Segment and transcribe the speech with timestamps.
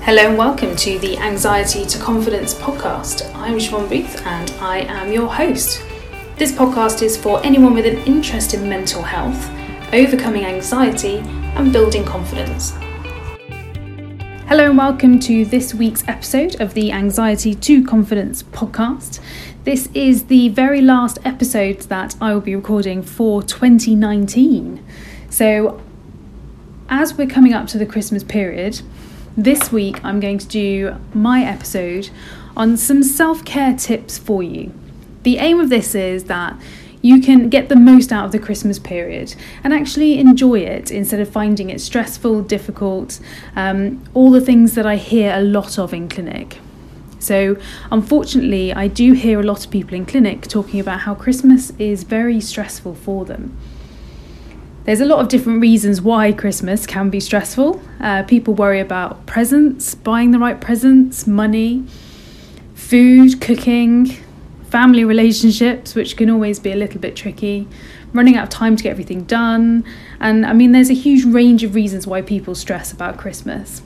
[0.00, 3.34] Hello and welcome to the Anxiety to Confidence podcast.
[3.34, 5.84] I'm Siobhan Booth and I am your host.
[6.36, 9.50] This podcast is for anyone with an interest in mental health,
[9.92, 11.18] overcoming anxiety,
[11.56, 12.72] and building confidence.
[14.46, 19.20] Hello and welcome to this week's episode of the Anxiety to Confidence podcast.
[19.64, 24.82] This is the very last episode that I will be recording for 2019.
[25.28, 25.82] So,
[26.88, 28.80] as we're coming up to the Christmas period,
[29.38, 32.10] this week I'm going to do my episode
[32.56, 34.72] on some self care tips for you.
[35.22, 36.58] The aim of this is that
[37.00, 41.20] you can get the most out of the Christmas period and actually enjoy it instead
[41.20, 43.20] of finding it stressful, difficult,
[43.54, 46.58] um, all the things that I hear a lot of in clinic.
[47.20, 47.56] So,
[47.92, 52.02] unfortunately, I do hear a lot of people in clinic talking about how Christmas is
[52.02, 53.56] very stressful for them.
[54.88, 57.82] There's a lot of different reasons why Christmas can be stressful.
[58.00, 61.84] Uh, people worry about presents, buying the right presents, money,
[62.74, 64.16] food, cooking,
[64.70, 67.68] family relationships, which can always be a little bit tricky,
[68.14, 69.84] running out of time to get everything done.
[70.20, 73.82] And I mean, there's a huge range of reasons why people stress about Christmas.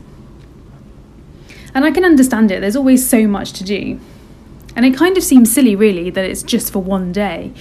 [1.75, 3.99] And I can understand it, there's always so much to do.
[4.77, 7.53] And it kind of seems silly, really, that it's just for one day.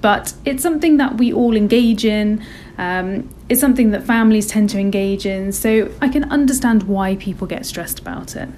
[0.00, 2.44] But it's something that we all engage in
[2.78, 7.46] um, it's something that families tend to engage in, so I can understand why people
[7.46, 8.48] get stressed about it.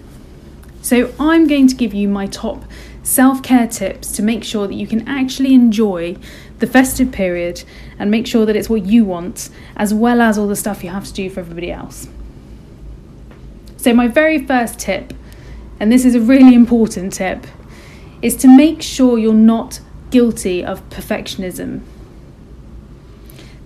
[0.82, 2.64] So, I'm going to give you my top
[3.02, 6.16] self care tips to make sure that you can actually enjoy
[6.58, 7.64] the festive period
[7.98, 10.90] and make sure that it's what you want, as well as all the stuff you
[10.90, 12.08] have to do for everybody else.
[13.76, 15.12] So, my very first tip,
[15.78, 17.46] and this is a really important tip,
[18.22, 21.82] is to make sure you're not guilty of perfectionism.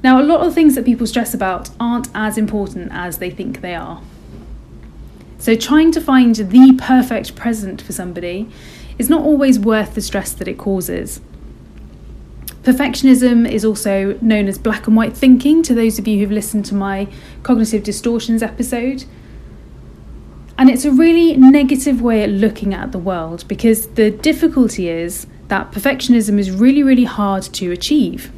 [0.03, 3.61] Now, a lot of things that people stress about aren't as important as they think
[3.61, 4.03] they are.
[5.39, 8.49] So, trying to find the perfect present for somebody
[8.99, 11.21] is not always worth the stress that it causes.
[12.63, 16.67] Perfectionism is also known as black and white thinking to those of you who've listened
[16.67, 17.09] to my
[17.43, 19.05] cognitive distortions episode.
[20.59, 25.27] And it's a really negative way of looking at the world because the difficulty is
[25.49, 28.31] that perfectionism is really, really hard to achieve.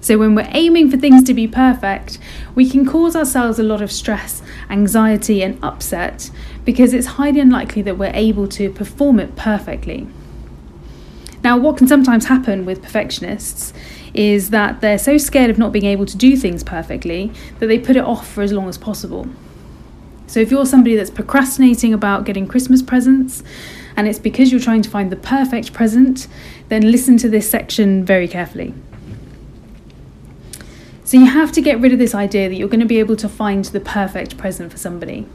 [0.00, 2.18] So, when we're aiming for things to be perfect,
[2.54, 6.30] we can cause ourselves a lot of stress, anxiety, and upset
[6.64, 10.06] because it's highly unlikely that we're able to perform it perfectly.
[11.42, 13.72] Now, what can sometimes happen with perfectionists
[14.14, 17.78] is that they're so scared of not being able to do things perfectly that they
[17.78, 19.26] put it off for as long as possible.
[20.28, 23.42] So, if you're somebody that's procrastinating about getting Christmas presents
[23.96, 26.28] and it's because you're trying to find the perfect present,
[26.68, 28.74] then listen to this section very carefully.
[31.08, 33.16] So you have to get rid of this idea that you're going to be able
[33.16, 35.26] to find the perfect present for somebody.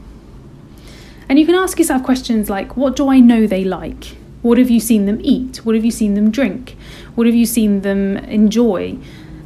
[1.28, 4.04] And you can ask yourself questions like what do I know they like?
[4.42, 5.64] What have you seen them eat?
[5.64, 6.76] What have you seen them drink?
[7.16, 8.98] What have you seen them enjoy?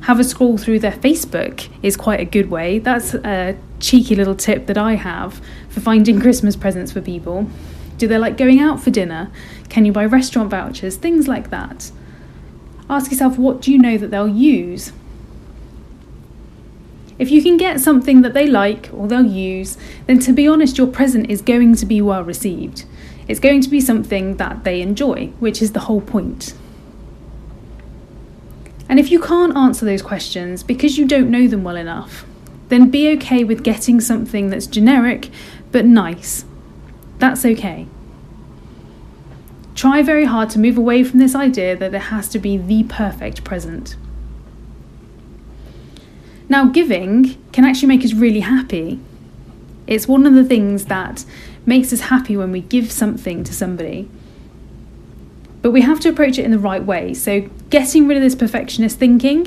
[0.02, 2.78] Have a scroll through their Facebook is quite a good way.
[2.78, 5.40] That's a cheeky little tip that I have
[5.70, 7.48] for finding Christmas presents for people.
[7.96, 9.32] Do they like going out for dinner?
[9.70, 10.96] Can you buy restaurant vouchers?
[10.96, 11.90] Things like that.
[12.90, 14.92] Ask yourself what do you know that they'll use?
[17.18, 20.78] If you can get something that they like or they'll use, then to be honest,
[20.78, 22.84] your present is going to be well received.
[23.26, 26.54] It's going to be something that they enjoy, which is the whole point.
[28.88, 32.24] And if you can't answer those questions because you don't know them well enough,
[32.68, 35.28] then be okay with getting something that's generic
[35.72, 36.44] but nice.
[37.18, 37.86] That's okay.
[39.74, 42.84] Try very hard to move away from this idea that there has to be the
[42.84, 43.96] perfect present.
[46.48, 48.98] Now, giving can actually make us really happy.
[49.86, 51.24] It's one of the things that
[51.66, 54.08] makes us happy when we give something to somebody.
[55.60, 57.12] But we have to approach it in the right way.
[57.14, 59.46] So, getting rid of this perfectionist thinking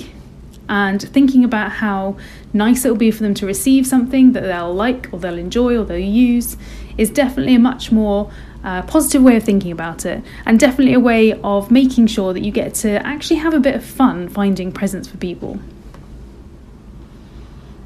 [0.69, 2.17] and thinking about how
[2.53, 5.77] nice it will be for them to receive something that they'll like or they'll enjoy
[5.77, 6.55] or they'll use
[6.97, 8.31] is definitely a much more
[8.63, 12.41] uh, positive way of thinking about it, and definitely a way of making sure that
[12.41, 15.59] you get to actually have a bit of fun finding presents for people.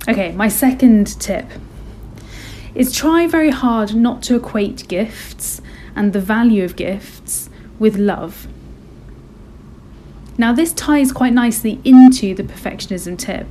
[0.08, 1.48] Okay, my second tip
[2.76, 5.62] is try very hard not to equate gifts
[5.96, 7.50] and the value of gifts
[7.80, 8.48] with love.
[10.38, 13.48] Now, this ties quite nicely into the perfectionism tip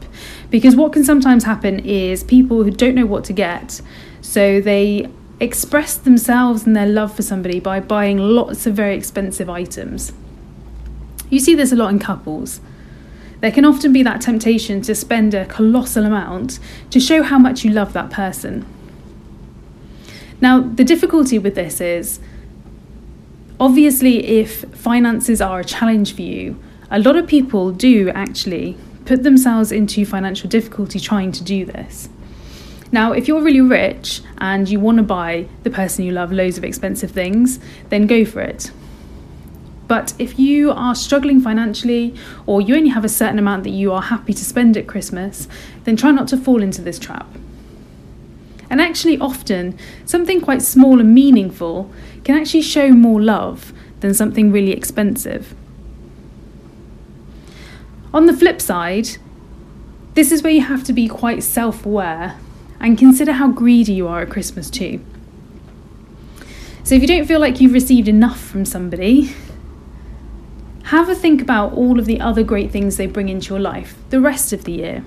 [0.51, 3.81] because what can sometimes happen is people who don't know what to get,
[4.21, 5.09] so they
[5.41, 10.12] express themselves and their love for somebody by buying lots of very expensive items.
[11.31, 12.61] You see this a lot in couples
[13.44, 16.58] there can often be that temptation to spend a colossal amount
[16.88, 18.64] to show how much you love that person.
[20.41, 22.20] Now, the difficulty with this is
[23.61, 26.58] obviously, if finances are a challenge for you,
[26.91, 32.08] a lot of people do actually put themselves into financial difficulty trying to do this.
[32.93, 36.56] Now, if you're really rich and you want to buy the person you love loads
[36.56, 38.70] of expensive things, then go for it.
[39.87, 42.15] But if you are struggling financially
[42.47, 45.47] or you only have a certain amount that you are happy to spend at Christmas,
[45.85, 47.27] then try not to fall into this trap.
[48.71, 51.93] And actually, often, something quite small and meaningful
[52.25, 55.55] can actually show more love than something really expensive.
[58.13, 59.11] On the flip side,
[60.15, 62.39] this is where you have to be quite self aware
[62.81, 65.05] and consider how greedy you are at Christmas too.
[66.85, 69.35] So if you don't feel like you've received enough from somebody,
[70.94, 73.96] have a think about all of the other great things they bring into your life
[74.11, 75.05] the rest of the year.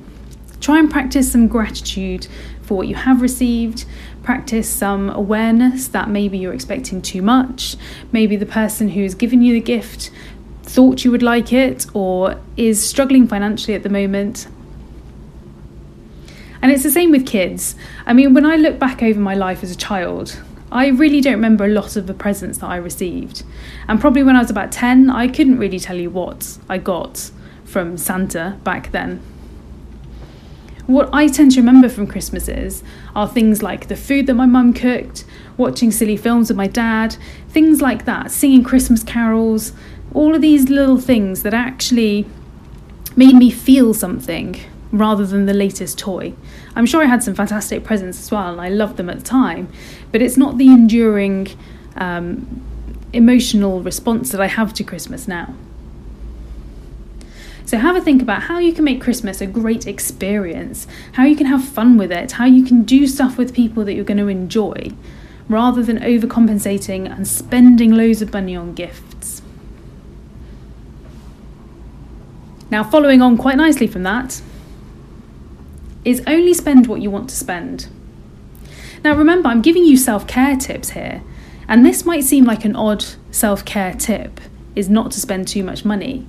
[0.59, 2.27] Try and practice some gratitude
[2.61, 3.85] for what you have received.
[4.21, 7.77] Practice some awareness that maybe you're expecting too much.
[8.11, 10.11] Maybe the person who's given you the gift
[10.63, 14.47] thought you would like it or is struggling financially at the moment.
[16.61, 17.75] And it's the same with kids.
[18.05, 20.41] I mean, when I look back over my life as a child,
[20.71, 23.43] I really don't remember a lot of the presents that I received.
[23.87, 27.31] And probably when I was about 10, I couldn't really tell you what I got
[27.63, 29.21] from Santa back then.
[30.85, 32.81] What I tend to remember from Christmases
[33.13, 35.25] are things like the food that my mum cooked,
[35.57, 37.17] watching silly films with my dad,
[37.49, 39.73] things like that, singing Christmas carols,
[40.13, 42.25] all of these little things that actually
[43.17, 44.55] made me feel something
[44.91, 46.33] rather than the latest toy.
[46.75, 49.23] I'm sure I had some fantastic presents as well, and I loved them at the
[49.23, 49.69] time,
[50.11, 51.47] but it's not the enduring
[51.95, 52.61] um,
[53.13, 55.53] emotional response that I have to Christmas now.
[57.65, 61.35] So, have a think about how you can make Christmas a great experience, how you
[61.35, 64.19] can have fun with it, how you can do stuff with people that you're going
[64.19, 64.91] to enjoy,
[65.49, 69.41] rather than overcompensating and spending loads of money on gifts.
[72.69, 74.41] Now, following on quite nicely from that,
[76.07, 77.89] is only spend what you want to spend.
[79.03, 81.21] Now, remember, I'm giving you self care tips here,
[81.67, 84.39] and this might seem like an odd self care tip
[84.73, 86.25] is not to spend too much money.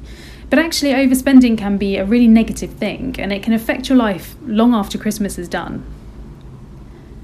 [0.50, 4.34] But actually, overspending can be a really negative thing and it can affect your life
[4.42, 5.84] long after Christmas is done.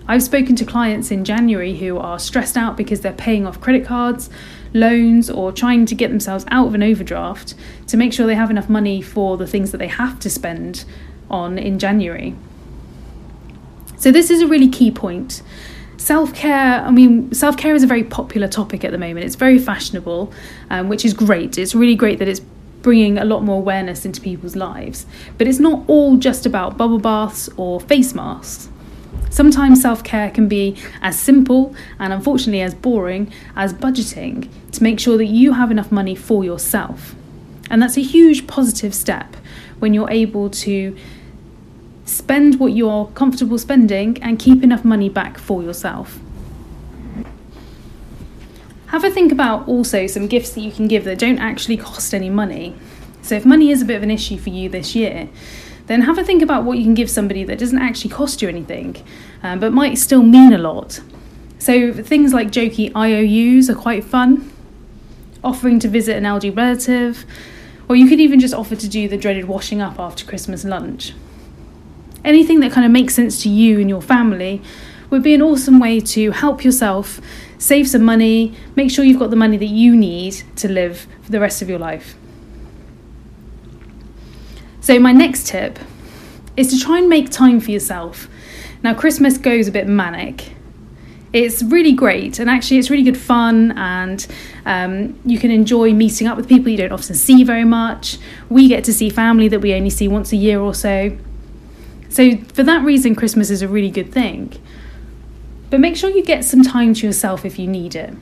[0.06, 3.86] I've spoken to clients in January who are stressed out because they're paying off credit
[3.86, 4.28] cards,
[4.74, 7.54] loans, or trying to get themselves out of an overdraft
[7.86, 10.84] to make sure they have enough money for the things that they have to spend
[11.30, 12.34] on in January.
[13.96, 15.42] So, this is a really key point.
[15.96, 19.24] Self care, I mean, self care is a very popular topic at the moment.
[19.24, 20.32] It's very fashionable,
[20.70, 21.56] um, which is great.
[21.56, 22.40] It's really great that it's
[22.84, 25.06] bringing a lot more awareness into people's lives.
[25.38, 28.68] But it's not all just about bubble baths or face masks.
[29.30, 35.00] Sometimes self care can be as simple and unfortunately as boring as budgeting to make
[35.00, 37.16] sure that you have enough money for yourself.
[37.74, 39.34] And that's a huge positive step
[39.80, 40.96] when you're able to
[42.04, 46.20] spend what you're comfortable spending and keep enough money back for yourself.
[48.86, 52.14] Have a think about also some gifts that you can give that don't actually cost
[52.14, 52.76] any money.
[53.22, 55.28] So, if money is a bit of an issue for you this year,
[55.88, 58.48] then have a think about what you can give somebody that doesn't actually cost you
[58.48, 59.04] anything,
[59.42, 61.00] um, but might still mean a lot.
[61.58, 64.52] So, things like jokey IOUs are quite fun.
[65.42, 67.26] Offering to visit an elderly relative,
[67.88, 71.12] or you could even just offer to do the dreaded washing up after Christmas lunch.
[72.24, 74.62] Anything that kind of makes sense to you and your family
[75.10, 77.20] would be an awesome way to help yourself
[77.58, 81.30] save some money, make sure you've got the money that you need to live for
[81.30, 82.16] the rest of your life.
[84.80, 85.78] So, my next tip
[86.56, 88.28] is to try and make time for yourself.
[88.82, 90.53] Now, Christmas goes a bit manic,
[91.34, 94.26] it's really great and actually it's really good fun and
[94.66, 98.68] um, you can enjoy meeting up with people you don't often see very much we
[98.68, 101.14] get to see family that we only see once a year or so
[102.08, 104.52] so for that reason christmas is a really good thing
[105.70, 108.14] but make sure you get some time to yourself if you need it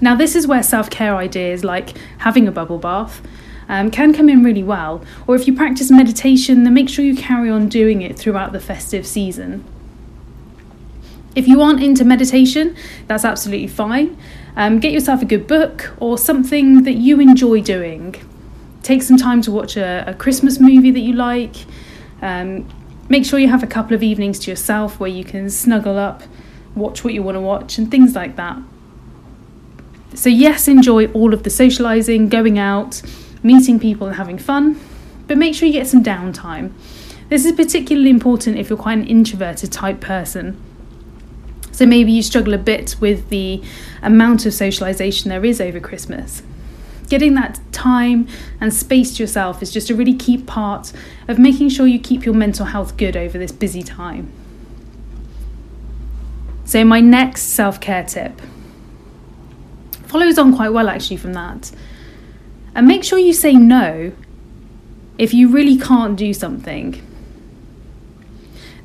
[0.00, 3.20] now this is where self-care ideas like having a bubble bath
[3.66, 5.02] um, can come in really well.
[5.26, 8.60] Or if you practice meditation, then make sure you carry on doing it throughout the
[8.60, 9.64] festive season.
[11.34, 12.76] If you aren't into meditation,
[13.08, 14.16] that's absolutely fine.
[14.56, 18.14] Um, get yourself a good book or something that you enjoy doing.
[18.82, 21.56] Take some time to watch a, a Christmas movie that you like.
[22.22, 22.68] Um,
[23.08, 26.22] make sure you have a couple of evenings to yourself where you can snuggle up,
[26.76, 28.58] watch what you want to watch, and things like that.
[30.14, 33.02] So, yes, enjoy all of the socialising, going out,
[33.42, 34.78] meeting people, and having fun,
[35.26, 36.72] but make sure you get some downtime.
[37.28, 40.60] This is particularly important if you're quite an introverted type person
[41.74, 43.60] So maybe you struggle a bit with the
[44.00, 46.40] amount of socialisation there is over Christmas.
[47.08, 48.28] Getting that time
[48.60, 50.92] and space to yourself is just a really key part
[51.26, 54.30] of making sure you keep your mental health good over this busy time.
[56.64, 58.40] So, my next self care tip
[60.06, 61.72] follows on quite well actually from that.
[62.76, 64.12] And make sure you say no
[65.18, 67.02] if you really can't do something.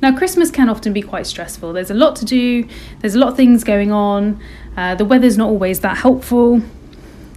[0.02, 1.74] Now, Christmas can often be quite stressful.
[1.74, 2.66] There's a lot to do,
[3.00, 4.40] there's a lot of things going on,
[4.76, 6.62] uh, the weather's not always that helpful.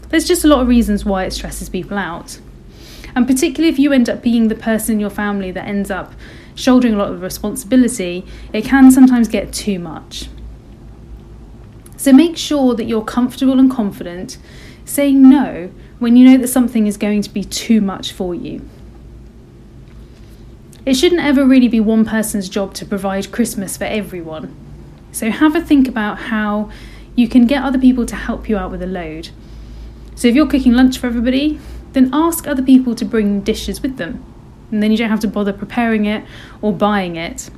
[0.10, 2.40] There's just a lot of reasons why it stresses people out.
[3.16, 6.14] And particularly if you end up being the person in your family that ends up
[6.56, 10.30] shouldering a lot of responsibility, it can sometimes get too much.
[11.98, 14.38] So make sure that you're comfortable and confident
[14.86, 18.68] saying no when you know that something is going to be too much for you.
[20.86, 24.54] It shouldn't ever really be one person's job to provide Christmas for everyone.
[25.14, 26.70] So have a think about how
[27.16, 29.30] you can get other people to help you out with a load.
[30.16, 31.60] So if you're cooking lunch for everybody,
[31.94, 34.26] then ask other people to bring dishes with them.
[34.72, 36.26] And then you don't have to bother preparing it
[36.62, 37.50] or buying it.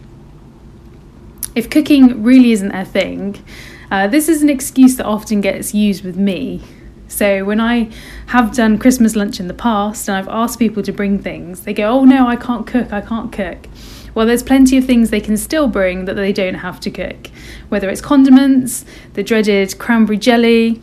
[1.56, 3.44] If cooking really isn't their thing,
[3.90, 6.62] uh, this is an excuse that often gets used with me
[7.08, 7.90] so when I
[8.28, 11.74] have done Christmas lunch in the past and I've asked people to bring things, they
[11.74, 12.92] go, "Oh no, I can't cook.
[12.92, 13.68] I can't cook."
[14.14, 17.30] Well, there's plenty of things they can still bring that they don't have to cook.
[17.70, 20.82] Whether it's condiments, the dreaded cranberry jelly,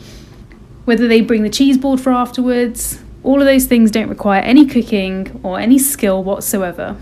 [0.85, 4.67] whether they bring the cheese board for afterwards, all of those things don't require any
[4.67, 6.97] cooking or any skill whatsoever.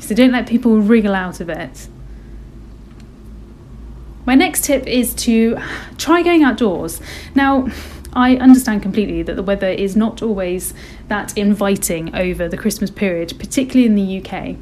[0.00, 1.88] So don't let people wriggle out of it.
[4.24, 5.58] My next tip is to
[5.98, 7.00] try going outdoors.
[7.34, 7.68] Now,
[8.16, 10.72] I understand completely that the weather is not always
[11.08, 14.56] that inviting over the Christmas period, particularly in the UK.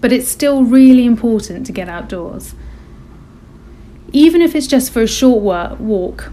[0.00, 2.54] But it's still really important to get outdoors.
[4.12, 5.42] Even if it's just for a short
[5.80, 6.30] walk,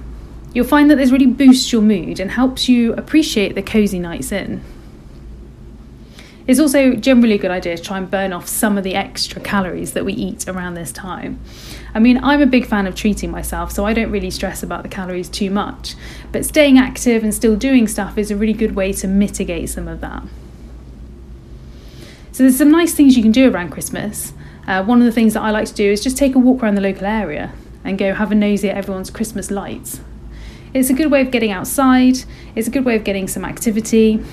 [0.53, 4.31] you'll find that this really boosts your mood and helps you appreciate the cosy nights
[4.31, 4.63] in.
[6.47, 9.41] It's also generally a good idea to try and burn off some of the extra
[9.41, 11.41] calories that we eat around this time.
[11.93, 14.83] I mean, I'm a big fan of treating myself, so I don't really stress about
[14.83, 15.95] the calories too much.
[16.31, 19.89] But staying active and still doing stuff is a really good way to mitigate some
[19.89, 20.23] of that.
[22.31, 24.31] So, there's some nice things you can do around Christmas.
[24.67, 26.63] Uh, one of the things that I like to do is just take a walk
[26.63, 27.51] around the local area
[27.83, 29.99] and go have a nosy at everyone's Christmas lights.
[30.73, 32.19] It's a good way of getting outside,
[32.55, 34.23] it's a good way of getting some activity,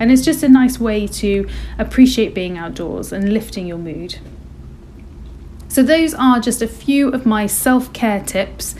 [0.00, 4.18] and it's just a nice way to appreciate being outdoors and lifting your mood.
[5.68, 8.74] So, those are just a few of my self care tips